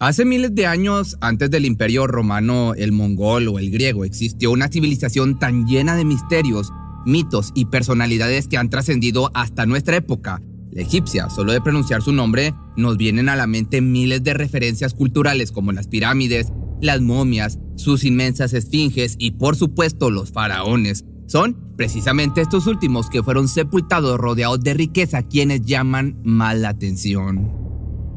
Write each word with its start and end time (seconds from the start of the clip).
Hace 0.00 0.24
miles 0.24 0.54
de 0.54 0.66
años, 0.66 1.18
antes 1.20 1.50
del 1.50 1.66
imperio 1.66 2.06
romano, 2.06 2.72
el 2.74 2.90
mongol 2.90 3.48
o 3.48 3.58
el 3.58 3.70
griego, 3.70 4.06
existió 4.06 4.50
una 4.50 4.68
civilización 4.68 5.38
tan 5.38 5.66
llena 5.66 5.94
de 5.94 6.06
misterios, 6.06 6.72
mitos 7.04 7.52
y 7.54 7.66
personalidades 7.66 8.48
que 8.48 8.56
han 8.56 8.70
trascendido 8.70 9.30
hasta 9.34 9.66
nuestra 9.66 9.96
época. 9.96 10.40
La 10.70 10.80
egipcia, 10.80 11.28
solo 11.28 11.52
de 11.52 11.60
pronunciar 11.60 12.00
su 12.00 12.14
nombre, 12.14 12.54
nos 12.78 12.96
vienen 12.96 13.28
a 13.28 13.36
la 13.36 13.46
mente 13.46 13.82
miles 13.82 14.24
de 14.24 14.32
referencias 14.32 14.94
culturales 14.94 15.52
como 15.52 15.70
las 15.70 15.86
pirámides, 15.86 16.50
las 16.80 17.02
momias, 17.02 17.58
sus 17.76 18.02
inmensas 18.02 18.54
esfinges 18.54 19.16
y 19.18 19.32
por 19.32 19.54
supuesto 19.54 20.08
los 20.08 20.32
faraones. 20.32 21.04
Son 21.26 21.74
precisamente 21.76 22.40
estos 22.40 22.66
últimos 22.66 23.10
que 23.10 23.22
fueron 23.22 23.48
sepultados 23.48 24.16
rodeados 24.16 24.62
de 24.62 24.72
riqueza 24.72 25.24
quienes 25.24 25.60
llaman 25.60 26.18
más 26.24 26.56
la 26.56 26.70
atención. 26.70 27.59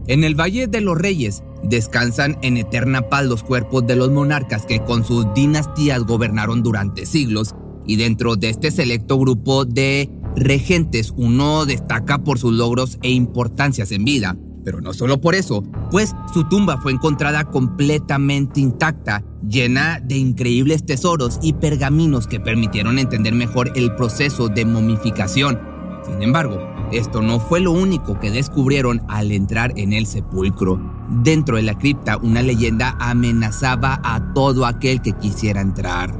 En 0.06 0.26
el 0.26 0.36
Valle 0.36 0.68
de 0.68 0.82
los 0.82 0.98
Reyes 0.98 1.44
descansan 1.64 2.38
en 2.42 2.58
eterna 2.58 3.10
paz 3.10 3.26
los 3.26 3.42
cuerpos 3.42 3.88
de 3.88 3.96
los 3.96 4.12
monarcas 4.12 4.66
que 4.66 4.84
con 4.84 5.06
sus 5.06 5.26
dinastías 5.34 6.04
gobernaron 6.04 6.62
durante 6.62 7.06
siglos 7.06 7.56
y 7.86 7.96
dentro 7.96 8.36
de 8.36 8.50
este 8.50 8.70
selecto 8.72 9.18
grupo 9.18 9.64
de 9.64 10.10
regentes 10.36 11.14
uno 11.16 11.66
destaca 11.66 12.24
por 12.24 12.38
sus 12.38 12.54
logros 12.54 13.00
e 13.02 13.12
importancias 13.12 13.92
en 13.94 14.04
vida. 14.04 14.36
Pero 14.66 14.82
no 14.82 14.94
solo 14.94 15.22
por 15.22 15.36
eso, 15.36 15.64
pues 15.90 16.14
su 16.34 16.46
tumba 16.50 16.78
fue 16.82 16.92
encontrada 16.92 17.46
completamente 17.46 18.60
intacta, 18.60 19.24
llena 19.48 20.02
de 20.02 20.18
increíbles 20.18 20.86
tesoros 20.86 21.40
y 21.42 21.54
pergaminos 21.54 22.28
que 22.28 22.40
permitieron 22.42 23.00
entender 23.00 23.34
mejor 23.34 23.72
el 23.76 23.96
proceso 23.96 24.50
de 24.50 24.66
momificación. 24.66 25.60
Sin 26.06 26.22
embargo, 26.22 26.73
esto 26.98 27.22
no 27.22 27.40
fue 27.40 27.60
lo 27.60 27.72
único 27.72 28.20
que 28.20 28.32
descubrieron 28.32 29.02
al 29.08 29.32
entrar 29.32 29.74
en 29.78 29.94
el 29.94 30.06
sepulcro. 30.06 30.80
Dentro 31.24 31.58
de 31.58 31.64
la 31.64 31.78
cripta, 31.78 32.18
una 32.18 32.42
leyenda 32.42 32.96
amenazaba 33.00 34.00
a 34.04 34.34
todo 34.34 34.66
aquel 34.66 35.02
que 35.02 35.14
quisiera 35.14 35.62
entrar. 35.62 36.18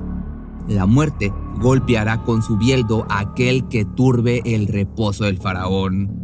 La 0.68 0.86
muerte 0.86 1.34
golpeará 1.60 2.24
con 2.24 2.42
su 2.42 2.58
bieldo 2.58 3.06
a 3.10 3.20
aquel 3.20 3.68
que 3.68 3.86
turbe 3.86 4.42
el 4.46 4.68
reposo 4.68 5.26
del 5.26 5.40
faraón. 5.40 6.24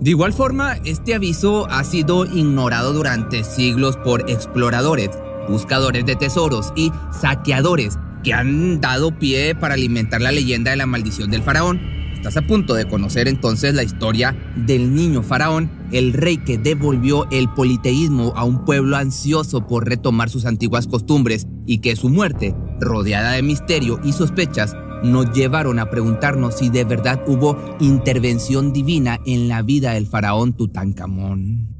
De 0.00 0.10
igual 0.10 0.32
forma, 0.32 0.74
este 0.84 1.14
aviso 1.14 1.66
ha 1.70 1.82
sido 1.84 2.26
ignorado 2.26 2.92
durante 2.92 3.44
siglos 3.44 3.96
por 3.96 4.30
exploradores, 4.30 5.10
buscadores 5.48 6.04
de 6.04 6.16
tesoros 6.16 6.72
y 6.76 6.92
saqueadores 7.10 7.98
que 8.22 8.34
han 8.34 8.80
dado 8.80 9.18
pie 9.18 9.54
para 9.54 9.74
alimentar 9.74 10.20
la 10.20 10.32
leyenda 10.32 10.72
de 10.72 10.76
la 10.76 10.86
maldición 10.86 11.30
del 11.30 11.42
faraón. 11.42 11.80
Estás 12.26 12.42
a 12.42 12.46
punto 12.48 12.74
de 12.74 12.88
conocer 12.88 13.28
entonces 13.28 13.72
la 13.72 13.84
historia 13.84 14.36
del 14.56 14.92
niño 14.92 15.22
faraón, 15.22 15.70
el 15.92 16.12
rey 16.12 16.38
que 16.38 16.58
devolvió 16.58 17.30
el 17.30 17.48
politeísmo 17.50 18.32
a 18.34 18.42
un 18.42 18.64
pueblo 18.64 18.96
ansioso 18.96 19.64
por 19.68 19.88
retomar 19.88 20.28
sus 20.28 20.44
antiguas 20.44 20.88
costumbres 20.88 21.46
y 21.66 21.78
que 21.78 21.94
su 21.94 22.08
muerte, 22.08 22.52
rodeada 22.80 23.30
de 23.30 23.42
misterio 23.44 24.00
y 24.02 24.12
sospechas, 24.12 24.74
nos 25.04 25.32
llevaron 25.36 25.78
a 25.78 25.88
preguntarnos 25.88 26.56
si 26.56 26.68
de 26.68 26.82
verdad 26.82 27.22
hubo 27.28 27.56
intervención 27.78 28.72
divina 28.72 29.20
en 29.24 29.46
la 29.46 29.62
vida 29.62 29.92
del 29.92 30.08
faraón 30.08 30.52
Tutankamón. 30.52 31.75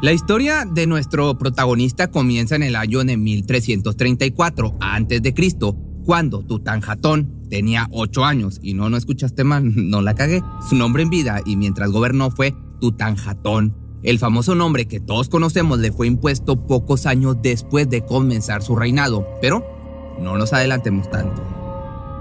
La 0.00 0.12
historia 0.12 0.64
de 0.64 0.86
nuestro 0.86 1.36
protagonista 1.38 2.08
comienza 2.08 2.54
en 2.54 2.62
el 2.62 2.76
año 2.76 3.02
de 3.02 3.16
1334 3.16 4.76
a.C., 4.80 5.34
cuando 6.04 6.44
Tutanjatón 6.44 7.48
tenía 7.50 7.88
8 7.90 8.24
años. 8.24 8.60
Y 8.62 8.74
no, 8.74 8.88
no 8.90 8.96
escuchaste 8.96 9.42
mal, 9.42 9.72
no 9.90 10.00
la 10.00 10.14
cagué. 10.14 10.40
Su 10.68 10.76
nombre 10.76 11.02
en 11.02 11.10
vida 11.10 11.40
y 11.44 11.56
mientras 11.56 11.90
gobernó 11.90 12.30
fue 12.30 12.54
Tutanjatón. 12.80 13.76
El 14.04 14.20
famoso 14.20 14.54
nombre 14.54 14.86
que 14.86 15.00
todos 15.00 15.28
conocemos 15.28 15.80
le 15.80 15.90
fue 15.90 16.06
impuesto 16.06 16.64
pocos 16.68 17.04
años 17.04 17.36
después 17.42 17.90
de 17.90 18.06
comenzar 18.06 18.62
su 18.62 18.76
reinado, 18.76 19.26
pero 19.42 19.66
no 20.20 20.38
nos 20.38 20.52
adelantemos 20.52 21.10
tanto. 21.10 21.57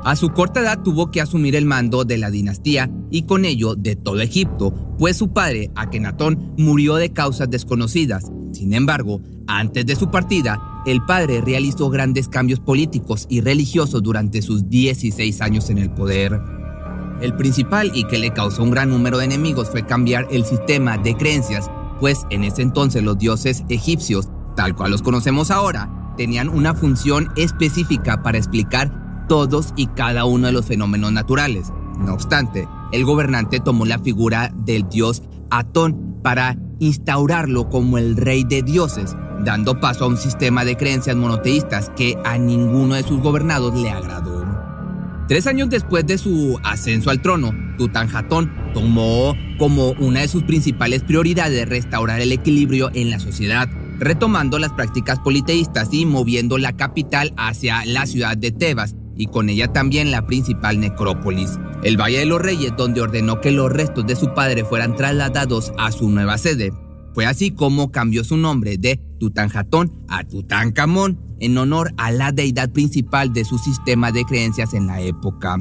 A 0.04 0.16
su 0.16 0.30
corta 0.30 0.62
edad 0.62 0.82
tuvo 0.84 1.12
que 1.12 1.22
asumir 1.22 1.56
el 1.56 1.66
mando 1.66 2.06
de 2.06 2.18
la 2.18 2.30
dinastía 2.30 2.90
y 3.12 3.24
con 3.24 3.46
ello 3.46 3.76
de 3.76 3.96
todo 3.96 4.22
Egipto, 4.22 4.74
pues 4.98 5.18
su 5.18 5.34
padre, 5.34 5.72
Akenatón, 5.76 6.54
murió 6.58 6.96
de 6.96 7.12
causas 7.12 7.50
desconocidas. 7.50 8.32
Sin 8.54 8.74
embargo, 8.74 9.22
antes 9.48 9.86
de 9.86 9.96
su 9.96 10.10
partida, 10.10 10.82
el 10.86 11.04
padre 11.06 11.42
realizó 11.42 11.90
grandes 11.90 12.30
cambios 12.30 12.60
políticos 12.60 13.26
y 13.30 13.42
religiosos 13.42 14.02
durante 14.02 14.42
sus 14.42 14.70
16 14.70 15.42
años 15.42 15.70
en 15.70 15.80
el 15.80 15.92
poder. 15.92 16.40
El 17.22 17.36
principal 17.36 17.92
y 17.94 18.06
que 18.06 18.20
le 18.20 18.32
causó 18.32 18.64
un 18.64 18.72
gran 18.72 18.90
número 18.90 19.18
de 19.18 19.26
enemigos 19.26 19.70
fue 19.70 19.86
cambiar 19.86 20.28
el 20.32 20.46
sistema 20.46 20.98
de 20.98 21.16
creencias, 21.16 21.70
pues 22.00 22.26
en 22.30 22.44
ese 22.44 22.62
entonces 22.62 23.04
los 23.04 23.18
dioses 23.18 23.64
egipcios, 23.70 24.30
tal 24.56 24.76
cual 24.76 24.92
los 24.92 25.02
conocemos 25.02 25.52
ahora, 25.52 26.14
tenían 26.16 26.48
una 26.48 26.74
función 26.74 27.30
específica 27.36 28.22
para 28.22 28.38
explicar 28.38 29.07
todos 29.28 29.74
y 29.76 29.88
cada 29.88 30.26
uno 30.26 30.48
de 30.48 30.54
los 30.54 30.66
fenómenos 30.66 31.12
naturales. 31.12 31.72
No 32.00 32.14
obstante, 32.14 32.68
el 32.92 33.06
gobernante 33.06 33.60
tomó 33.60 33.86
la 33.86 34.00
figura 34.00 34.52
del 34.66 34.88
dios 34.90 35.24
Atón 35.50 36.20
para 36.24 36.58
instaurarlo 36.80 37.70
como 37.70 37.98
el 37.98 38.18
rey 38.18 38.44
de 38.44 38.62
dioses, 38.62 39.16
dando 39.44 39.80
paso 39.80 40.06
a 40.06 40.08
un 40.08 40.18
sistema 40.18 40.66
de 40.66 40.76
creencias 40.78 41.16
monoteístas 41.16 41.90
que 41.96 42.18
a 42.26 42.38
ninguno 42.38 42.96
de 42.96 43.04
sus 43.04 43.22
gobernados 43.22 43.74
le 43.80 43.90
agradó. 43.90 44.46
Tres 45.28 45.46
años 45.48 45.70
después 45.70 46.06
de 46.08 46.18
su 46.18 46.58
ascenso 46.64 47.10
al 47.10 47.22
trono, 47.22 47.52
Tutanjatón 47.78 48.52
tomó 48.74 49.36
como 49.58 49.92
una 50.00 50.22
de 50.22 50.28
sus 50.28 50.44
principales 50.44 51.04
prioridades 51.04 51.68
restaurar 51.68 52.22
el 52.22 52.32
equilibrio 52.32 52.90
en 52.94 53.10
la 53.10 53.20
sociedad, 53.20 53.68
retomando 54.00 54.60
las 54.60 54.72
prácticas 54.72 55.20
politeístas 55.20 55.90
y 55.92 56.06
moviendo 56.06 56.58
la 56.58 56.78
capital 56.78 57.34
hacia 57.36 57.84
la 57.86 58.06
ciudad 58.06 58.38
de 58.38 58.52
Tebas 58.52 58.96
y 59.18 59.28
con 59.28 59.50
ella 59.50 59.72
también 59.74 60.12
la 60.12 60.26
principal 60.26 60.80
necrópolis, 60.80 61.60
el 61.84 62.00
Valle 62.00 62.20
de 62.20 62.26
los 62.26 62.42
Reyes, 62.42 62.74
donde 62.78 63.02
ordenó 63.02 63.42
que 63.42 63.52
los 63.52 63.72
restos 63.72 64.06
de 64.06 64.16
su 64.16 64.34
padre 64.34 64.64
fueran 64.64 64.96
trasladados 64.96 65.74
a 65.78 65.92
su 65.92 66.10
nueva 66.10 66.38
sede. 66.38 66.72
Fue 67.14 67.26
así 67.26 67.52
como 67.52 67.92
cambió 67.92 68.24
su 68.24 68.38
nombre 68.38 68.78
de 68.78 69.02
Tutanjatón 69.20 70.06
a 70.08 70.24
Tutankamón 70.24 71.20
en 71.40 71.58
honor 71.58 71.92
a 71.98 72.12
la 72.12 72.32
deidad 72.32 72.72
principal 72.72 73.34
de 73.34 73.46
su 73.46 73.58
sistema 73.58 74.12
de 74.12 74.24
creencias 74.24 74.74
en 74.74 74.88
la 74.88 75.02
época. 75.02 75.58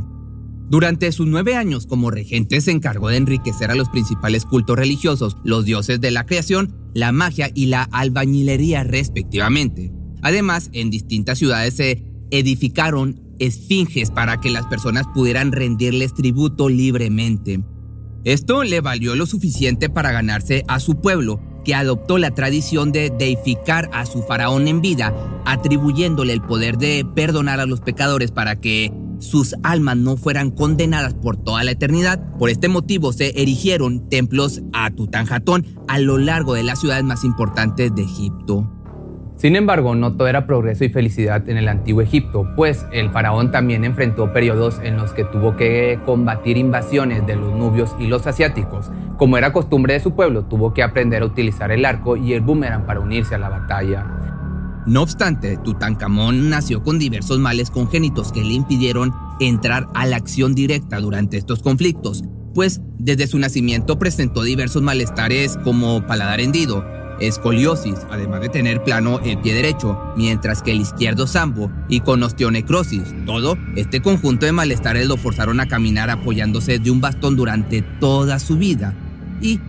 Durante 0.68 1.12
sus 1.12 1.28
nueve 1.28 1.54
años 1.54 1.86
como 1.86 2.10
regente 2.10 2.60
se 2.60 2.72
encargó 2.72 3.08
de 3.08 3.18
enriquecer 3.18 3.70
a 3.70 3.76
los 3.76 3.88
principales 3.88 4.44
cultos 4.44 4.76
religiosos, 4.76 5.36
los 5.44 5.64
dioses 5.64 6.00
de 6.00 6.10
la 6.10 6.26
creación, 6.26 6.74
la 6.92 7.12
magia 7.12 7.50
y 7.54 7.66
la 7.66 7.84
albañilería 7.84 8.82
respectivamente. 8.82 9.92
Además, 10.22 10.70
en 10.72 10.90
distintas 10.90 11.38
ciudades 11.38 11.74
se 11.74 12.02
edificaron 12.32 13.25
esfinges 13.38 14.10
para 14.10 14.40
que 14.40 14.50
las 14.50 14.66
personas 14.66 15.06
pudieran 15.14 15.52
rendirles 15.52 16.14
tributo 16.14 16.68
libremente. 16.68 17.62
Esto 18.24 18.64
le 18.64 18.80
valió 18.80 19.14
lo 19.14 19.26
suficiente 19.26 19.88
para 19.88 20.10
ganarse 20.10 20.64
a 20.66 20.80
su 20.80 21.00
pueblo, 21.00 21.40
que 21.64 21.74
adoptó 21.74 22.18
la 22.18 22.32
tradición 22.32 22.92
de 22.92 23.10
deificar 23.16 23.88
a 23.92 24.06
su 24.06 24.22
faraón 24.22 24.68
en 24.68 24.80
vida, 24.80 25.14
atribuyéndole 25.44 26.32
el 26.32 26.42
poder 26.42 26.76
de 26.78 27.06
perdonar 27.14 27.60
a 27.60 27.66
los 27.66 27.80
pecadores 27.80 28.32
para 28.32 28.60
que 28.60 28.92
sus 29.18 29.54
almas 29.62 29.96
no 29.96 30.16
fueran 30.16 30.50
condenadas 30.50 31.14
por 31.14 31.36
toda 31.36 31.64
la 31.64 31.70
eternidad. 31.70 32.20
Por 32.38 32.50
este 32.50 32.68
motivo 32.68 33.12
se 33.12 33.40
erigieron 33.40 34.08
templos 34.08 34.62
a 34.72 34.90
Tutanjatón 34.90 35.66
a 35.88 35.98
lo 35.98 36.18
largo 36.18 36.54
de 36.54 36.64
las 36.64 36.80
ciudades 36.80 37.04
más 37.04 37.24
importantes 37.24 37.94
de 37.94 38.02
Egipto. 38.02 38.75
Sin 39.36 39.54
embargo, 39.54 39.94
no 39.94 40.14
todo 40.14 40.28
era 40.28 40.46
progreso 40.46 40.84
y 40.84 40.88
felicidad 40.88 41.46
en 41.48 41.58
el 41.58 41.68
antiguo 41.68 42.00
Egipto, 42.00 42.48
pues 42.56 42.86
el 42.90 43.10
faraón 43.10 43.50
también 43.50 43.84
enfrentó 43.84 44.32
periodos 44.32 44.80
en 44.82 44.96
los 44.96 45.12
que 45.12 45.24
tuvo 45.24 45.56
que 45.56 45.98
combatir 46.06 46.56
invasiones 46.56 47.26
de 47.26 47.36
los 47.36 47.52
nubios 47.54 47.94
y 47.98 48.06
los 48.06 48.26
asiáticos. 48.26 48.90
Como 49.18 49.36
era 49.36 49.52
costumbre 49.52 49.92
de 49.92 50.00
su 50.00 50.14
pueblo, 50.14 50.44
tuvo 50.44 50.72
que 50.72 50.82
aprender 50.82 51.22
a 51.22 51.26
utilizar 51.26 51.70
el 51.70 51.84
arco 51.84 52.16
y 52.16 52.32
el 52.32 52.40
boomerang 52.40 52.86
para 52.86 53.00
unirse 53.00 53.34
a 53.34 53.38
la 53.38 53.50
batalla. 53.50 54.06
No 54.86 55.02
obstante, 55.02 55.58
Tutankamón 55.58 56.48
nació 56.48 56.82
con 56.82 56.98
diversos 56.98 57.38
males 57.38 57.70
congénitos 57.70 58.32
que 58.32 58.42
le 58.42 58.54
impidieron 58.54 59.12
entrar 59.40 59.86
a 59.94 60.06
la 60.06 60.16
acción 60.16 60.54
directa 60.54 60.98
durante 60.98 61.36
estos 61.36 61.60
conflictos, 61.60 62.24
pues 62.54 62.80
desde 62.98 63.26
su 63.26 63.38
nacimiento 63.38 63.98
presentó 63.98 64.44
diversos 64.44 64.82
malestares 64.82 65.58
como 65.62 66.06
paladar 66.06 66.40
hendido, 66.40 66.84
escoliosis, 67.20 68.06
además 68.10 68.40
de 68.40 68.48
tener 68.48 68.82
plano 68.82 69.20
el 69.24 69.38
pie 69.38 69.54
derecho, 69.54 69.98
mientras 70.16 70.62
que 70.62 70.72
el 70.72 70.80
izquierdo 70.80 71.26
sambo 71.26 71.70
y 71.88 72.00
con 72.00 72.22
osteonecrosis. 72.22 73.14
Todo 73.24 73.56
este 73.76 74.02
conjunto 74.02 74.46
de 74.46 74.52
malestares 74.52 75.06
lo 75.06 75.16
forzaron 75.16 75.60
a 75.60 75.66
caminar 75.66 76.10
apoyándose 76.10 76.78
de 76.78 76.90
un 76.90 77.00
bastón 77.00 77.36
durante 77.36 77.82
toda 77.82 78.38
su 78.38 78.56
vida. 78.56 78.94
Y 79.40 79.60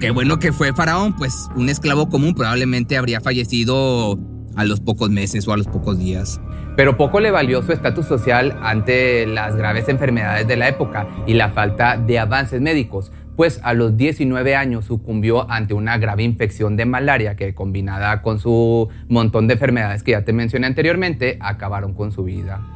qué 0.00 0.10
bueno 0.10 0.38
que 0.38 0.52
fue 0.52 0.72
faraón, 0.72 1.16
pues 1.16 1.48
un 1.56 1.68
esclavo 1.68 2.08
común 2.08 2.34
probablemente 2.34 2.96
habría 2.96 3.20
fallecido 3.20 4.18
a 4.56 4.64
los 4.64 4.80
pocos 4.80 5.10
meses 5.10 5.46
o 5.46 5.52
a 5.52 5.56
los 5.56 5.66
pocos 5.66 5.98
días. 5.98 6.40
Pero 6.76 6.96
poco 6.98 7.20
le 7.20 7.30
valió 7.30 7.62
su 7.62 7.72
estatus 7.72 8.06
social 8.06 8.58
ante 8.62 9.26
las 9.26 9.56
graves 9.56 9.88
enfermedades 9.88 10.46
de 10.46 10.56
la 10.56 10.68
época 10.68 11.06
y 11.26 11.34
la 11.34 11.50
falta 11.50 11.96
de 11.96 12.18
avances 12.18 12.60
médicos, 12.60 13.12
pues 13.36 13.60
a 13.62 13.74
los 13.74 13.96
19 13.96 14.56
años 14.56 14.86
sucumbió 14.86 15.50
ante 15.50 15.74
una 15.74 15.98
grave 15.98 16.24
infección 16.24 16.76
de 16.76 16.86
malaria 16.86 17.36
que 17.36 17.54
combinada 17.54 18.22
con 18.22 18.40
su 18.40 18.88
montón 19.08 19.46
de 19.46 19.54
enfermedades 19.54 20.02
que 20.02 20.12
ya 20.12 20.24
te 20.24 20.32
mencioné 20.32 20.66
anteriormente, 20.66 21.36
acabaron 21.40 21.94
con 21.94 22.12
su 22.12 22.24
vida. 22.24 22.66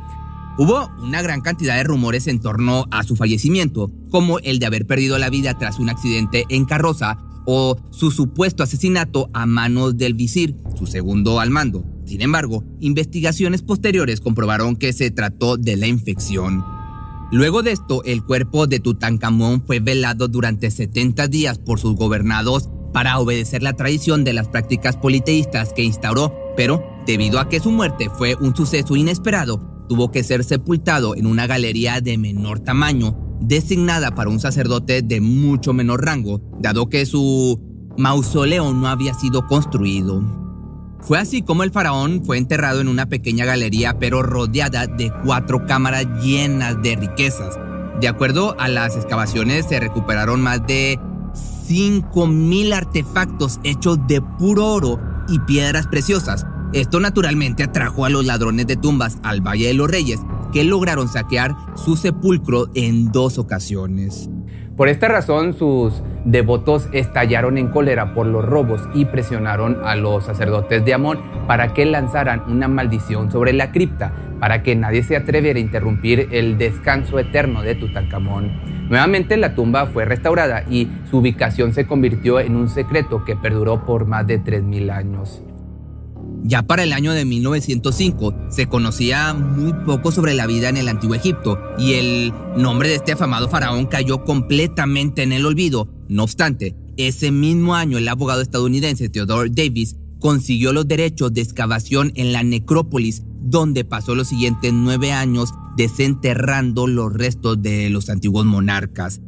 Hubo 0.58 0.90
una 1.02 1.22
gran 1.22 1.40
cantidad 1.40 1.76
de 1.76 1.84
rumores 1.84 2.26
en 2.26 2.40
torno 2.40 2.84
a 2.90 3.02
su 3.02 3.16
fallecimiento, 3.16 3.90
como 4.10 4.40
el 4.40 4.58
de 4.58 4.66
haber 4.66 4.86
perdido 4.86 5.16
la 5.16 5.30
vida 5.30 5.56
tras 5.56 5.78
un 5.78 5.88
accidente 5.88 6.44
en 6.50 6.66
carroza 6.66 7.18
o 7.46 7.78
su 7.90 8.10
supuesto 8.10 8.62
asesinato 8.62 9.30
a 9.32 9.46
manos 9.46 9.96
del 9.96 10.14
visir, 10.14 10.56
su 10.76 10.86
segundo 10.86 11.40
al 11.40 11.50
mando. 11.50 11.84
Sin 12.04 12.20
embargo, 12.20 12.64
investigaciones 12.80 13.62
posteriores 13.62 14.20
comprobaron 14.20 14.76
que 14.76 14.92
se 14.92 15.10
trató 15.10 15.56
de 15.56 15.76
la 15.76 15.86
infección. 15.86 16.79
Luego 17.32 17.62
de 17.62 17.70
esto, 17.70 18.02
el 18.04 18.24
cuerpo 18.24 18.66
de 18.66 18.80
Tutankamón 18.80 19.62
fue 19.64 19.78
velado 19.78 20.26
durante 20.26 20.70
70 20.70 21.28
días 21.28 21.58
por 21.58 21.78
sus 21.78 21.94
gobernados 21.94 22.68
para 22.92 23.18
obedecer 23.20 23.62
la 23.62 23.74
tradición 23.74 24.24
de 24.24 24.32
las 24.32 24.48
prácticas 24.48 24.96
politeístas 24.96 25.72
que 25.72 25.84
instauró, 25.84 26.34
pero 26.56 26.84
debido 27.06 27.38
a 27.38 27.48
que 27.48 27.60
su 27.60 27.70
muerte 27.70 28.10
fue 28.10 28.34
un 28.34 28.56
suceso 28.56 28.96
inesperado, 28.96 29.84
tuvo 29.88 30.10
que 30.10 30.24
ser 30.24 30.42
sepultado 30.42 31.14
en 31.14 31.26
una 31.26 31.46
galería 31.46 32.00
de 32.00 32.18
menor 32.18 32.60
tamaño 32.60 33.16
designada 33.40 34.14
para 34.14 34.30
un 34.30 34.40
sacerdote 34.40 35.02
de 35.02 35.20
mucho 35.20 35.72
menor 35.72 36.04
rango, 36.04 36.40
dado 36.60 36.88
que 36.88 37.06
su 37.06 37.60
mausoleo 37.96 38.72
no 38.74 38.88
había 38.88 39.14
sido 39.14 39.46
construido. 39.46 40.49
Fue 41.02 41.18
así 41.18 41.42
como 41.42 41.62
el 41.62 41.70
faraón 41.70 42.22
fue 42.24 42.38
enterrado 42.38 42.80
en 42.80 42.88
una 42.88 43.06
pequeña 43.06 43.44
galería 43.44 43.98
pero 43.98 44.22
rodeada 44.22 44.86
de 44.86 45.12
cuatro 45.24 45.66
cámaras 45.66 46.06
llenas 46.22 46.80
de 46.82 46.96
riquezas. 46.96 47.58
De 48.00 48.08
acuerdo 48.08 48.54
a 48.58 48.68
las 48.68 48.96
excavaciones 48.96 49.66
se 49.66 49.80
recuperaron 49.80 50.40
más 50.40 50.66
de 50.66 50.98
5.000 51.68 52.74
artefactos 52.74 53.60
hechos 53.62 53.98
de 54.06 54.20
puro 54.20 54.66
oro 54.66 55.00
y 55.28 55.38
piedras 55.40 55.86
preciosas. 55.86 56.46
Esto 56.72 57.00
naturalmente 57.00 57.62
atrajo 57.62 58.04
a 58.04 58.10
los 58.10 58.24
ladrones 58.24 58.66
de 58.66 58.76
tumbas 58.76 59.18
al 59.22 59.40
Valle 59.40 59.68
de 59.68 59.74
los 59.74 59.90
Reyes, 59.90 60.20
que 60.52 60.64
lograron 60.64 61.08
saquear 61.08 61.54
su 61.76 61.96
sepulcro 61.96 62.68
en 62.74 63.12
dos 63.12 63.38
ocasiones. 63.38 64.28
Por 64.80 64.88
esta 64.88 65.08
razón, 65.08 65.52
sus 65.52 66.02
devotos 66.24 66.88
estallaron 66.92 67.58
en 67.58 67.68
cólera 67.68 68.14
por 68.14 68.24
los 68.24 68.42
robos 68.42 68.80
y 68.94 69.04
presionaron 69.04 69.76
a 69.84 69.94
los 69.94 70.24
sacerdotes 70.24 70.82
de 70.86 70.94
Amón 70.94 71.20
para 71.46 71.74
que 71.74 71.84
lanzaran 71.84 72.44
una 72.46 72.66
maldición 72.66 73.30
sobre 73.30 73.52
la 73.52 73.72
cripta, 73.72 74.10
para 74.40 74.62
que 74.62 74.76
nadie 74.76 75.02
se 75.02 75.16
atreviera 75.16 75.58
a 75.58 75.60
interrumpir 75.60 76.28
el 76.30 76.56
descanso 76.56 77.18
eterno 77.18 77.60
de 77.60 77.74
Tutankamón. 77.74 78.88
Nuevamente 78.88 79.36
la 79.36 79.54
tumba 79.54 79.84
fue 79.84 80.06
restaurada 80.06 80.64
y 80.66 80.88
su 81.10 81.18
ubicación 81.18 81.74
se 81.74 81.86
convirtió 81.86 82.40
en 82.40 82.56
un 82.56 82.70
secreto 82.70 83.22
que 83.26 83.36
perduró 83.36 83.84
por 83.84 84.06
más 84.06 84.26
de 84.26 84.42
3.000 84.42 84.90
años. 84.92 85.42
Ya 86.42 86.62
para 86.62 86.82
el 86.82 86.92
año 86.92 87.12
de 87.12 87.24
1905 87.24 88.34
se 88.50 88.66
conocía 88.66 89.34
muy 89.34 89.72
poco 89.84 90.10
sobre 90.10 90.34
la 90.34 90.46
vida 90.46 90.68
en 90.68 90.76
el 90.76 90.88
antiguo 90.88 91.14
Egipto 91.14 91.58
y 91.78 91.94
el 91.94 92.32
nombre 92.56 92.88
de 92.88 92.96
este 92.96 93.12
afamado 93.12 93.48
faraón 93.48 93.86
cayó 93.86 94.24
completamente 94.24 95.22
en 95.22 95.32
el 95.32 95.44
olvido. 95.44 95.88
No 96.08 96.24
obstante, 96.24 96.74
ese 96.96 97.30
mismo 97.30 97.74
año 97.74 97.98
el 97.98 98.08
abogado 98.08 98.40
estadounidense 98.40 99.08
Theodore 99.08 99.50
Davis 99.50 99.96
consiguió 100.18 100.72
los 100.72 100.88
derechos 100.88 101.32
de 101.32 101.40
excavación 101.42 102.12
en 102.14 102.32
la 102.32 102.42
necrópolis 102.42 103.22
donde 103.42 103.84
pasó 103.84 104.14
los 104.14 104.28
siguientes 104.28 104.72
nueve 104.72 105.12
años 105.12 105.50
desenterrando 105.76 106.86
los 106.86 107.12
restos 107.12 107.60
de 107.62 107.90
los 107.90 108.08
antiguos 108.10 108.44
monarcas. 108.46 109.20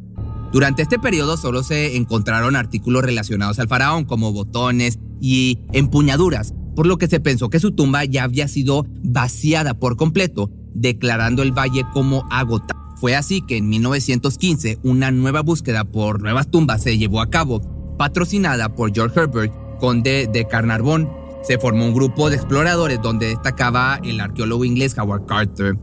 Durante 0.52 0.82
este 0.82 0.98
periodo 0.98 1.36
solo 1.36 1.62
se 1.62 1.96
encontraron 1.96 2.56
artículos 2.56 3.02
relacionados 3.02 3.58
al 3.58 3.68
faraón 3.68 4.04
como 4.04 4.32
botones 4.32 4.98
y 5.18 5.60
empuñaduras, 5.72 6.52
por 6.74 6.86
lo 6.86 6.98
que 6.98 7.06
se 7.06 7.20
pensó 7.20 7.50
que 7.50 7.60
su 7.60 7.72
tumba 7.72 8.04
ya 8.04 8.24
había 8.24 8.48
sido 8.48 8.86
vaciada 9.02 9.74
por 9.74 9.96
completo, 9.96 10.50
declarando 10.74 11.42
el 11.42 11.52
valle 11.52 11.84
como 11.92 12.24
agotado. 12.30 12.80
Fue 12.96 13.16
así 13.16 13.42
que 13.42 13.56
en 13.56 13.68
1915 13.68 14.78
una 14.84 15.10
nueva 15.10 15.42
búsqueda 15.42 15.84
por 15.84 16.22
nuevas 16.22 16.50
tumbas 16.50 16.82
se 16.82 16.98
llevó 16.98 17.20
a 17.20 17.30
cabo, 17.30 17.60
patrocinada 17.98 18.74
por 18.74 18.94
George 18.94 19.18
Herbert, 19.18 19.52
conde 19.80 20.28
de 20.32 20.46
Carnarvon. 20.46 21.10
Se 21.42 21.58
formó 21.58 21.84
un 21.86 21.94
grupo 21.94 22.30
de 22.30 22.36
exploradores 22.36 23.02
donde 23.02 23.26
destacaba 23.26 23.98
el 24.04 24.20
arqueólogo 24.20 24.64
inglés 24.64 24.96
Howard 24.96 25.26
Carter. 25.26 25.76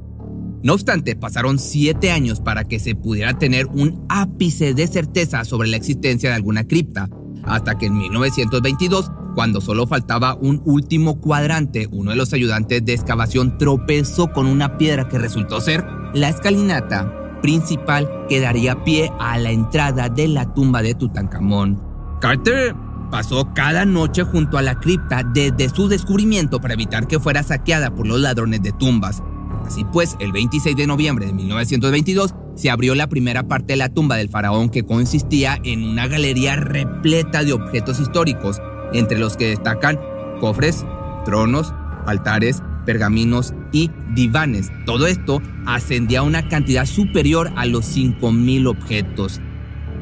No 0.63 0.73
obstante, 0.73 1.15
pasaron 1.15 1.59
siete 1.59 2.11
años 2.11 2.39
para 2.39 2.63
que 2.63 2.79
se 2.79 2.95
pudiera 2.95 3.37
tener 3.37 3.65
un 3.67 4.05
ápice 4.07 4.73
de 4.73 4.87
certeza 4.87 5.43
sobre 5.43 5.67
la 5.67 5.77
existencia 5.77 6.29
de 6.29 6.35
alguna 6.35 6.65
cripta, 6.65 7.09
hasta 7.43 7.77
que 7.77 7.87
en 7.87 7.97
1922 7.97 9.11
cuando 9.39 9.61
solo 9.61 9.87
faltaba 9.87 10.35
un 10.35 10.61
último 10.65 11.21
cuadrante, 11.21 11.87
uno 11.93 12.11
de 12.11 12.17
los 12.17 12.33
ayudantes 12.33 12.83
de 12.83 12.91
excavación 12.91 13.57
tropezó 13.57 14.33
con 14.33 14.47
una 14.47 14.77
piedra 14.77 15.07
que 15.07 15.17
resultó 15.17 15.61
ser 15.61 15.85
la 16.13 16.27
escalinata 16.27 17.39
principal 17.41 18.25
que 18.27 18.41
daría 18.41 18.83
pie 18.83 19.09
a 19.17 19.37
la 19.37 19.51
entrada 19.51 20.09
de 20.09 20.27
la 20.27 20.53
tumba 20.53 20.81
de 20.81 20.93
Tutankamón. 20.93 21.81
Carter 22.19 22.75
pasó 23.09 23.53
cada 23.55 23.85
noche 23.85 24.25
junto 24.25 24.57
a 24.57 24.61
la 24.61 24.77
cripta 24.77 25.23
desde 25.23 25.69
su 25.69 25.87
descubrimiento 25.87 26.59
para 26.59 26.73
evitar 26.73 27.07
que 27.07 27.21
fuera 27.21 27.41
saqueada 27.41 27.95
por 27.95 28.07
los 28.07 28.19
ladrones 28.19 28.61
de 28.61 28.73
tumbas. 28.73 29.23
Así 29.65 29.85
pues, 29.93 30.17
el 30.19 30.33
26 30.33 30.75
de 30.75 30.85
noviembre 30.85 31.27
de 31.27 31.31
1922 31.31 32.35
se 32.55 32.69
abrió 32.69 32.93
la 32.93 33.07
primera 33.07 33.43
parte 33.43 33.71
de 33.71 33.77
la 33.77 33.87
tumba 33.87 34.17
del 34.17 34.27
faraón 34.27 34.67
que 34.67 34.83
consistía 34.83 35.57
en 35.63 35.85
una 35.85 36.07
galería 36.07 36.57
repleta 36.57 37.45
de 37.45 37.53
objetos 37.53 38.01
históricos, 38.01 38.61
entre 38.93 39.19
los 39.19 39.37
que 39.37 39.49
destacan 39.49 39.99
cofres, 40.39 40.85
tronos, 41.25 41.73
altares, 42.05 42.63
pergaminos 42.85 43.53
y 43.71 43.91
divanes. 44.13 44.71
Todo 44.85 45.07
esto 45.07 45.41
ascendía 45.65 46.19
a 46.19 46.23
una 46.23 46.47
cantidad 46.47 46.85
superior 46.85 47.51
a 47.55 47.65
los 47.65 47.85
5.000 47.95 48.67
objetos. 48.67 49.41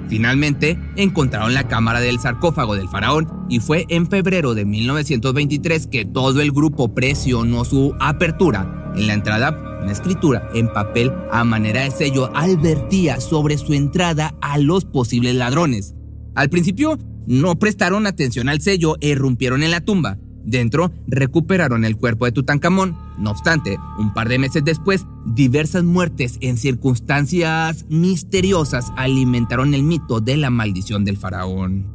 Finalmente, 0.08 0.79
encontraron 0.96 1.53
la 1.53 1.67
cámara 1.67 2.00
del 2.00 2.20
sarcófago 2.20 2.75
del 2.75 2.88
faraón 2.88 3.46
y 3.50 3.60
fue 3.60 3.86
en 3.89 4.08
febrero 4.08 4.53
de 4.53 4.63
1923 4.63 5.88
que 5.88 6.06
todo 6.06 6.41
el 6.41 6.51
grupo 6.51 6.94
presionó 6.94 7.65
su 7.65 7.94
apertura. 8.00 8.94
En 8.96 9.08
la 9.08 9.13
entrada, 9.13 9.79
una 9.82 9.91
escritura 9.91 10.48
en 10.53 10.72
papel 10.72 11.12
a 11.32 11.44
manera 11.44 11.82
de 11.82 11.91
sello 11.91 12.32
advertía 12.36 13.20
sobre 13.20 13.58
su 13.58 13.74
entrada 13.74 14.34
a 14.41 14.58
los 14.58 14.86
posibles 14.86 15.36
ladrones. 15.36 15.94
Al 16.36 16.50
principio 16.50 16.98
no 17.28 17.60
prestaron 17.60 18.08
atención 18.08 18.50
al 18.50 18.62
sello 18.62 18.96
e 19.02 19.10
irrumpieron 19.10 19.62
en 19.62 19.72
la 19.72 19.82
tumba. 19.82 20.18
Dentro 20.46 20.94
recuperaron 21.08 21.84
el 21.84 21.98
cuerpo 21.98 22.26
de 22.26 22.32
Tutankamón. 22.32 22.98
No 23.20 23.32
obstante, 23.32 23.78
un 24.00 24.14
par 24.14 24.30
de 24.30 24.40
meses 24.40 24.64
después, 24.64 25.06
diversas 25.26 25.84
muertes 25.84 26.38
en 26.40 26.58
circunstancias 26.58 27.86
misteriosas 27.90 28.94
alimentaron 28.96 29.74
el 29.74 29.84
mito 29.84 30.22
de 30.22 30.38
la 30.38 30.50
maldición 30.50 31.04
del 31.04 31.18
faraón. 31.18 31.86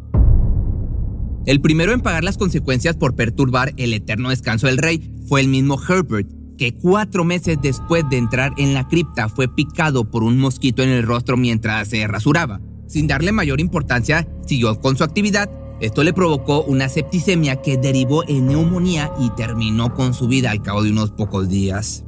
El 1.47 1.63
primero 1.63 1.93
en 1.93 2.03
pagar 2.03 2.25
las 2.25 2.37
consecuencias 2.37 2.95
por 2.95 3.17
perturbar 3.17 3.73
el 3.79 3.95
eterno 3.95 4.29
descanso 4.29 4.67
del 4.67 4.79
rey 4.79 5.11
fue 5.27 5.41
el 5.41 5.49
mismo 5.49 5.81
Herbert, 5.83 6.31
que 6.59 6.75
cuatro 6.75 7.25
meses 7.25 7.59
después 7.61 8.05
de 8.11 8.19
entrar 8.19 8.53
en 8.59 8.75
la 8.75 8.87
cripta 8.87 9.31
fue 9.31 9.49
picado 9.49 10.11
por 10.11 10.23
un 10.23 10.39
mosquito 10.39 10.83
en 10.83 10.91
el 10.91 11.03
rostro 11.03 11.39
mientras 11.39 11.89
se 11.89 12.07
rasuraba. 12.07 12.61
Sin 12.93 13.07
darle 13.07 13.33
mayor 13.33 13.59
importancia, 13.59 14.29
siguió 14.45 14.79
con 14.79 14.99
su 14.99 15.03
actividad. 15.03 15.49
Esto 15.81 16.05
le 16.05 16.13
provocó 16.13 16.63
una 16.63 16.91
septicemia 16.91 17.63
que 17.63 17.79
derivó 17.79 18.23
en 18.29 18.49
neumonía 18.49 19.11
y 19.19 19.31
terminó 19.31 19.95
con 19.95 20.13
su 20.13 20.29
vida 20.29 20.51
al 20.51 20.61
cabo 20.61 20.83
de 20.83 20.91
unos 20.91 21.11
pocos 21.11 21.49
días. 21.49 22.05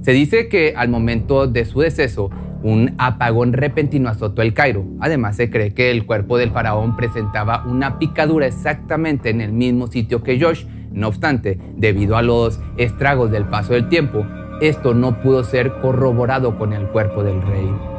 Se 0.00 0.12
dice 0.12 0.48
que 0.48 0.72
al 0.74 0.88
momento 0.88 1.46
de 1.46 1.66
su 1.66 1.80
deceso, 1.80 2.30
un 2.62 2.94
apagón 2.96 3.52
repentino 3.52 4.08
azotó 4.08 4.40
el 4.40 4.54
Cairo. 4.54 4.86
Además, 5.00 5.36
se 5.36 5.50
cree 5.50 5.74
que 5.74 5.90
el 5.90 6.06
cuerpo 6.06 6.38
del 6.38 6.50
faraón 6.50 6.96
presentaba 6.96 7.62
una 7.66 7.98
picadura 7.98 8.46
exactamente 8.46 9.28
en 9.28 9.42
el 9.42 9.52
mismo 9.52 9.88
sitio 9.88 10.22
que 10.22 10.40
Josh, 10.40 10.64
No 10.92 11.08
obstante, 11.08 11.58
debido 11.76 12.16
a 12.16 12.22
los 12.22 12.58
estragos 12.78 13.30
del 13.30 13.44
paso 13.44 13.74
del 13.74 13.90
tiempo, 13.90 14.24
esto 14.62 14.94
no 14.94 15.20
pudo 15.20 15.44
ser 15.44 15.74
corroborado 15.82 16.56
con 16.56 16.72
el 16.72 16.86
cuerpo 16.88 17.22
del 17.22 17.42
rey. 17.42 17.93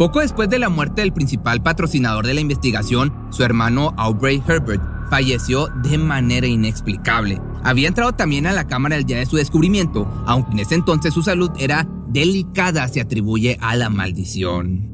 Poco 0.00 0.20
después 0.20 0.48
de 0.48 0.58
la 0.58 0.70
muerte 0.70 1.02
del 1.02 1.12
principal 1.12 1.62
patrocinador 1.62 2.26
de 2.26 2.32
la 2.32 2.40
investigación, 2.40 3.12
su 3.28 3.44
hermano 3.44 3.92
Aubrey 3.98 4.42
Herbert 4.48 4.82
falleció 5.10 5.66
de 5.82 5.98
manera 5.98 6.46
inexplicable. 6.46 7.38
Había 7.64 7.88
entrado 7.88 8.12
también 8.12 8.46
a 8.46 8.52
la 8.52 8.66
cámara 8.66 8.96
el 8.96 9.04
día 9.04 9.18
de 9.18 9.26
su 9.26 9.36
descubrimiento, 9.36 10.10
aunque 10.26 10.52
en 10.52 10.60
ese 10.60 10.74
entonces 10.74 11.12
su 11.12 11.22
salud 11.22 11.50
era 11.58 11.86
delicada, 12.08 12.88
se 12.88 13.02
atribuye 13.02 13.58
a 13.60 13.76
la 13.76 13.90
maldición. 13.90 14.88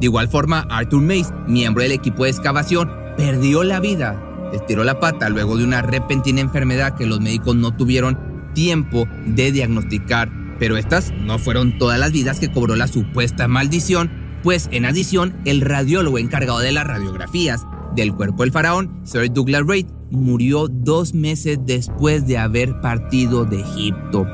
De 0.00 0.06
igual 0.06 0.28
forma, 0.28 0.66
Arthur 0.70 1.02
Mace, 1.02 1.30
miembro 1.46 1.82
del 1.82 1.92
equipo 1.92 2.24
de 2.24 2.30
excavación, 2.30 2.90
perdió 3.18 3.64
la 3.64 3.80
vida. 3.80 4.18
Estiró 4.54 4.82
la 4.82 4.98
pata 4.98 5.28
luego 5.28 5.58
de 5.58 5.64
una 5.64 5.82
repentina 5.82 6.40
enfermedad 6.40 6.96
que 6.96 7.04
los 7.04 7.20
médicos 7.20 7.54
no 7.54 7.76
tuvieron 7.76 8.18
tiempo 8.54 9.06
de 9.26 9.52
diagnosticar. 9.52 10.32
Pero 10.58 10.78
estas 10.78 11.12
no 11.12 11.38
fueron 11.38 11.76
todas 11.76 11.98
las 11.98 12.12
vidas 12.12 12.40
que 12.40 12.50
cobró 12.50 12.76
la 12.76 12.86
supuesta 12.86 13.46
maldición, 13.48 14.21
pues 14.42 14.68
en 14.72 14.84
adición, 14.84 15.34
el 15.44 15.60
radiólogo 15.60 16.18
encargado 16.18 16.58
de 16.58 16.72
las 16.72 16.86
radiografías 16.86 17.66
del 17.94 18.14
cuerpo 18.14 18.42
del 18.42 18.52
faraón, 18.52 19.00
Sir 19.04 19.32
Douglas 19.32 19.62
Reid, 19.66 19.86
murió 20.10 20.68
dos 20.68 21.14
meses 21.14 21.58
después 21.64 22.26
de 22.26 22.38
haber 22.38 22.80
partido 22.80 23.44
de 23.44 23.60
Egipto. 23.60 24.26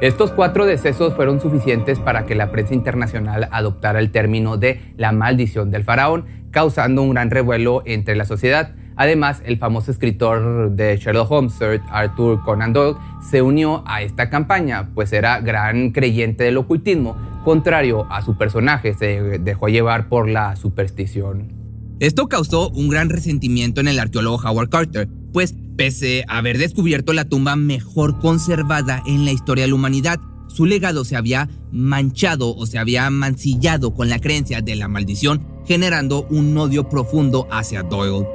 Estos 0.00 0.30
cuatro 0.30 0.64
decesos 0.64 1.14
fueron 1.14 1.40
suficientes 1.40 1.98
para 1.98 2.24
que 2.24 2.34
la 2.34 2.50
prensa 2.50 2.74
internacional 2.74 3.48
adoptara 3.52 4.00
el 4.00 4.10
término 4.10 4.56
de 4.56 4.80
la 4.96 5.12
maldición 5.12 5.70
del 5.70 5.84
faraón, 5.84 6.24
causando 6.50 7.02
un 7.02 7.10
gran 7.10 7.30
revuelo 7.30 7.82
entre 7.84 8.16
la 8.16 8.24
sociedad. 8.24 8.74
Además, 8.96 9.42
el 9.44 9.58
famoso 9.58 9.90
escritor 9.90 10.72
de 10.72 10.96
Sherlock 10.96 11.30
Holmes, 11.30 11.52
Sir 11.52 11.80
Arthur 11.90 12.42
Conan 12.42 12.72
Doyle, 12.72 12.98
se 13.30 13.42
unió 13.42 13.82
a 13.86 14.02
esta 14.02 14.30
campaña, 14.30 14.88
pues 14.94 15.12
era 15.12 15.40
gran 15.40 15.90
creyente 15.90 16.44
del 16.44 16.56
ocultismo, 16.56 17.16
contrario 17.42 18.06
a 18.10 18.22
su 18.22 18.36
personaje, 18.36 18.94
se 18.94 19.38
dejó 19.38 19.68
llevar 19.68 20.08
por 20.08 20.28
la 20.28 20.56
superstición. 20.56 21.52
Esto 22.00 22.28
causó 22.28 22.70
un 22.70 22.88
gran 22.88 23.10
resentimiento 23.10 23.80
en 23.80 23.88
el 23.88 23.98
arqueólogo 23.98 24.36
Howard 24.42 24.70
Carter, 24.70 25.08
pues 25.32 25.54
pese 25.76 26.24
a 26.28 26.38
haber 26.38 26.58
descubierto 26.58 27.12
la 27.12 27.24
tumba 27.24 27.56
mejor 27.56 28.18
conservada 28.18 29.02
en 29.06 29.24
la 29.24 29.32
historia 29.32 29.64
de 29.64 29.68
la 29.68 29.74
humanidad, 29.74 30.20
su 30.48 30.66
legado 30.66 31.04
se 31.04 31.16
había 31.16 31.48
manchado 31.70 32.54
o 32.56 32.66
se 32.66 32.78
había 32.78 33.08
mancillado 33.10 33.94
con 33.94 34.08
la 34.08 34.18
creencia 34.18 34.60
de 34.60 34.74
la 34.74 34.88
maldición, 34.88 35.46
generando 35.66 36.26
un 36.30 36.56
odio 36.58 36.88
profundo 36.88 37.46
hacia 37.50 37.82
Doyle. 37.82 38.26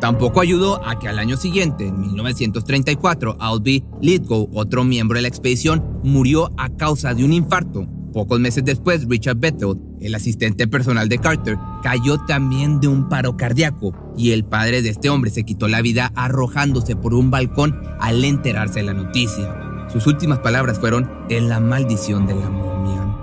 Tampoco 0.00 0.40
ayudó 0.40 0.82
a 0.86 0.98
que 0.98 1.08
al 1.08 1.18
año 1.18 1.36
siguiente, 1.36 1.86
en 1.86 2.00
1934, 2.00 3.36
Albie 3.38 3.84
Lithgow, 4.00 4.48
otro 4.54 4.82
miembro 4.82 5.16
de 5.16 5.22
la 5.22 5.28
expedición, 5.28 6.00
murió 6.02 6.50
a 6.56 6.70
causa 6.70 7.12
de 7.12 7.24
un 7.24 7.34
infarto. 7.34 7.86
Pocos 8.12 8.40
meses 8.40 8.64
después, 8.64 9.06
Richard 9.08 9.36
Bethel, 9.36 9.76
el 10.00 10.14
asistente 10.14 10.66
personal 10.66 11.08
de 11.08 11.18
Carter, 11.18 11.56
cayó 11.82 12.18
también 12.26 12.80
de 12.80 12.88
un 12.88 13.08
paro 13.08 13.36
cardíaco 13.36 13.94
y 14.16 14.32
el 14.32 14.44
padre 14.44 14.82
de 14.82 14.90
este 14.90 15.08
hombre 15.10 15.30
se 15.30 15.44
quitó 15.44 15.68
la 15.68 15.80
vida 15.80 16.10
arrojándose 16.16 16.96
por 16.96 17.14
un 17.14 17.30
balcón 17.30 17.80
al 18.00 18.24
enterarse 18.24 18.80
de 18.80 18.86
la 18.86 18.94
noticia. 18.94 19.88
Sus 19.88 20.08
últimas 20.08 20.40
palabras 20.40 20.80
fueron 20.80 21.08
en 21.28 21.48
la 21.48 21.60
maldición 21.60 22.26
de 22.26 22.34
la 22.34 22.50
momia. 22.50 23.16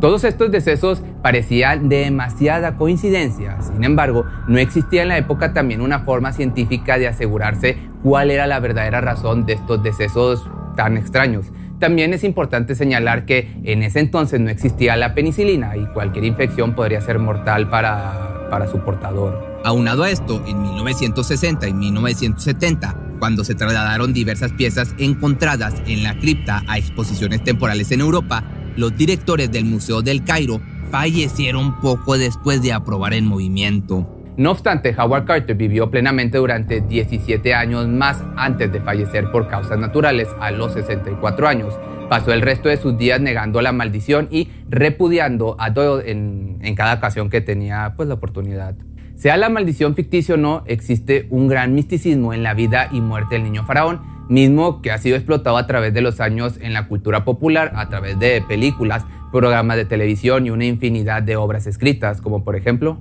Todos 0.00 0.24
estos 0.24 0.50
decesos 0.50 1.00
parecían 1.22 1.88
demasiada 1.88 2.76
coincidencia, 2.76 3.62
sin 3.62 3.84
embargo, 3.84 4.24
no 4.48 4.58
existía 4.58 5.02
en 5.02 5.08
la 5.08 5.18
época 5.18 5.52
también 5.52 5.80
una 5.80 6.00
forma 6.00 6.32
científica 6.32 6.98
de 6.98 7.08
asegurarse 7.08 7.78
cuál 8.02 8.30
era 8.30 8.46
la 8.46 8.60
verdadera 8.60 9.00
razón 9.00 9.46
de 9.46 9.54
estos 9.54 9.82
decesos 9.82 10.44
tan 10.76 10.96
extraños. 10.96 11.46
También 11.78 12.12
es 12.14 12.24
importante 12.24 12.74
señalar 12.74 13.26
que 13.26 13.50
en 13.64 13.82
ese 13.82 14.00
entonces 14.00 14.40
no 14.40 14.50
existía 14.50 14.96
la 14.96 15.14
penicilina 15.14 15.76
y 15.76 15.86
cualquier 15.86 16.24
infección 16.24 16.74
podría 16.74 17.00
ser 17.00 17.18
mortal 17.18 17.68
para, 17.68 18.48
para 18.50 18.68
su 18.68 18.78
portador. 18.80 19.60
Aunado 19.64 20.02
a 20.02 20.10
esto, 20.10 20.42
en 20.46 20.62
1960 20.62 21.68
y 21.68 21.72
1970, 21.72 23.16
cuando 23.18 23.44
se 23.44 23.54
trasladaron 23.54 24.12
diversas 24.12 24.52
piezas 24.52 24.94
encontradas 24.98 25.74
en 25.86 26.02
la 26.02 26.18
cripta 26.18 26.62
a 26.68 26.78
exposiciones 26.78 27.42
temporales 27.42 27.90
en 27.90 28.00
Europa, 28.00 28.44
los 28.76 28.96
directores 28.96 29.50
del 29.50 29.64
Museo 29.64 30.02
del 30.02 30.24
Cairo 30.24 30.60
fallecieron 30.90 31.80
poco 31.80 32.18
después 32.18 32.62
de 32.62 32.72
aprobar 32.72 33.14
el 33.14 33.24
movimiento. 33.24 34.13
No 34.36 34.50
obstante, 34.50 34.92
Howard 34.98 35.26
Carter 35.26 35.54
vivió 35.54 35.92
plenamente 35.92 36.38
durante 36.38 36.80
17 36.80 37.54
años 37.54 37.86
más 37.86 38.24
antes 38.36 38.72
de 38.72 38.80
fallecer 38.80 39.30
por 39.30 39.46
causas 39.46 39.78
naturales 39.78 40.28
a 40.40 40.50
los 40.50 40.72
64 40.72 41.46
años. 41.46 41.78
Pasó 42.08 42.32
el 42.32 42.42
resto 42.42 42.68
de 42.68 42.76
sus 42.76 42.98
días 42.98 43.20
negando 43.20 43.62
la 43.62 43.70
maldición 43.70 44.26
y 44.32 44.48
repudiando 44.68 45.54
a 45.60 45.70
Doyle 45.70 46.10
en, 46.10 46.58
en 46.62 46.74
cada 46.74 46.94
ocasión 46.94 47.30
que 47.30 47.42
tenía 47.42 47.92
pues, 47.96 48.08
la 48.08 48.14
oportunidad. 48.14 48.74
Sea 49.14 49.36
la 49.36 49.50
maldición 49.50 49.94
ficticia 49.94 50.34
o 50.34 50.38
no, 50.38 50.64
existe 50.66 51.28
un 51.30 51.46
gran 51.46 51.72
misticismo 51.72 52.34
en 52.34 52.42
la 52.42 52.54
vida 52.54 52.88
y 52.90 53.00
muerte 53.00 53.36
del 53.36 53.44
niño 53.44 53.64
faraón, 53.64 54.00
mismo 54.28 54.82
que 54.82 54.90
ha 54.90 54.98
sido 54.98 55.14
explotado 55.14 55.58
a 55.58 55.68
través 55.68 55.94
de 55.94 56.00
los 56.00 56.20
años 56.20 56.58
en 56.60 56.72
la 56.72 56.88
cultura 56.88 57.24
popular, 57.24 57.70
a 57.76 57.88
través 57.88 58.18
de 58.18 58.42
películas, 58.42 59.06
programas 59.30 59.76
de 59.76 59.84
televisión 59.84 60.44
y 60.44 60.50
una 60.50 60.64
infinidad 60.64 61.22
de 61.22 61.36
obras 61.36 61.68
escritas, 61.68 62.20
como 62.20 62.42
por 62.42 62.56
ejemplo 62.56 62.98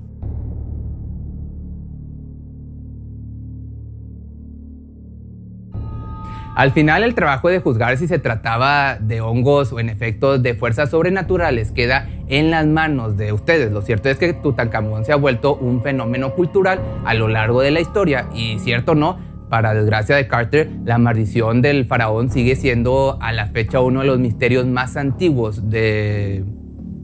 Al 6.56 6.72
final, 6.72 7.04
el 7.04 7.16
trabajo 7.16 7.50
de 7.50 7.60
juzgar 7.60 7.98
si 7.98 8.08
se 8.08 8.20
trataba 8.20 8.98
de 9.00 9.22
hongos 9.22 9.74
o 9.74 9.80
en 9.80 9.90
efecto 9.90 10.38
de 10.38 10.54
fuerzas 10.54 10.92
sobrenaturales 10.92 11.72
queda 11.72 12.08
en 12.28 12.52
las 12.52 12.68
manos 12.68 13.18
de 13.18 13.34
ustedes. 13.34 13.72
Lo 13.72 13.82
cierto 13.82 14.10
es 14.10 14.18
que 14.18 14.34
Tutankamón 14.34 15.04
se 15.04 15.14
ha 15.14 15.16
vuelto 15.16 15.56
un 15.56 15.82
fenómeno 15.82 16.36
cultural 16.36 16.80
a 17.06 17.16
lo 17.16 17.28
largo 17.28 17.62
de 17.62 17.72
la 17.72 17.80
historia 17.80 18.28
y 18.36 18.60
cierto 18.60 18.94
no, 18.94 19.18
para 19.50 19.74
desgracia 19.74 20.16
de 20.16 20.28
Carter, 20.28 20.70
la 20.86 21.00
maldición 21.00 21.64
del 21.64 21.86
faraón 21.86 22.30
sigue 22.30 22.56
siendo 22.56 23.18
a 23.20 23.32
la 23.34 23.48
fecha 23.48 23.80
uno 23.82 24.02
de 24.02 24.08
los 24.08 24.20
misterios 24.20 24.68
más 24.68 24.96
antiguos 24.96 25.72
de... 25.72 26.46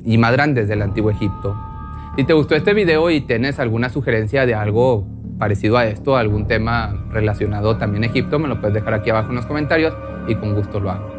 y 0.03 0.17
más 0.19 0.31
grandes 0.31 0.67
del 0.67 0.83
antiguo 0.83 1.09
Egipto. 1.09 1.55
Si 2.15 2.23
te 2.23 2.33
gustó 2.33 2.55
este 2.55 2.73
video 2.73 3.09
y 3.09 3.21
tienes 3.21 3.59
alguna 3.59 3.89
sugerencia 3.89 4.45
de 4.45 4.53
algo 4.53 5.07
parecido 5.39 5.77
a 5.77 5.85
esto, 5.85 6.17
algún 6.17 6.45
tema 6.45 6.93
relacionado 7.11 7.77
también 7.77 8.03
a 8.03 8.07
Egipto, 8.07 8.37
me 8.37 8.47
lo 8.47 8.59
puedes 8.59 8.75
dejar 8.75 8.93
aquí 8.93 9.09
abajo 9.09 9.29
en 9.29 9.37
los 9.37 9.45
comentarios 9.45 9.95
y 10.27 10.35
con 10.35 10.53
gusto 10.53 10.79
lo 10.79 10.91
hago. 10.91 11.18